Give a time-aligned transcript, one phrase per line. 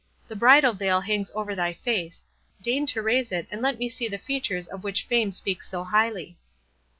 [0.29, 2.25] The bridal veil hangs over thy face;
[2.63, 5.83] deign to raise it, and let me see the features of which fame speaks so
[5.83, 6.39] highly."